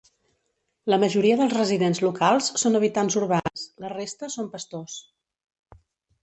La 0.93 0.97
majoria 1.01 1.35
dels 1.41 1.53
residents 1.57 2.01
locals 2.05 2.47
són 2.63 2.79
habitants 2.79 3.19
urbans; 3.21 3.67
la 3.85 3.93
resta 3.93 4.31
són 4.39 4.49
pastors. 4.57 4.97